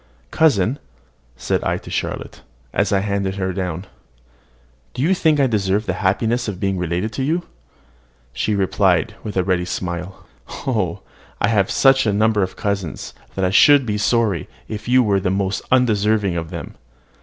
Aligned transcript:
"Cousin," 0.31 0.79
said 1.37 1.63
I 1.63 1.77
to 1.77 1.91
Charlotte, 1.91 2.41
as 2.73 2.91
I 2.91 3.01
handed 3.01 3.35
her 3.35 3.53
down, 3.53 3.85
"do 4.95 5.03
you 5.03 5.13
think 5.13 5.39
I 5.39 5.45
deserve 5.45 5.85
the 5.85 5.93
happiness 6.01 6.47
of 6.47 6.59
being 6.59 6.79
related 6.79 7.13
to 7.13 7.23
you?" 7.23 7.43
She 8.33 8.55
replied, 8.55 9.13
with 9.23 9.37
a 9.37 9.43
ready 9.43 9.63
smile, 9.65 10.25
"Oh! 10.65 11.01
I 11.39 11.49
have 11.49 11.69
such 11.69 12.07
a 12.07 12.13
number 12.13 12.41
of 12.41 12.55
cousins, 12.55 13.13
that 13.35 13.45
I 13.45 13.51
should 13.51 13.85
be 13.85 13.99
sorry 13.99 14.49
if 14.67 14.87
you 14.87 15.03
were 15.03 15.19
the 15.19 15.29
most 15.29 15.61
undeserving 15.71 16.35
of 16.35 16.49
them." 16.49 16.73